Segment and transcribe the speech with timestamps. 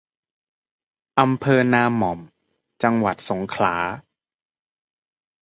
[1.19, 2.19] อำเภอนาหม่อม
[2.83, 3.75] จังหวัดสงขลา